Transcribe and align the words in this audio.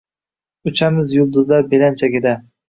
Uchamiz 0.71 1.11
yulduzlar 1.17 1.69
belanchagida. 1.75 2.35